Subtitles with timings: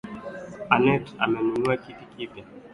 [0.73, 2.43] Annete amenunua kiti kipya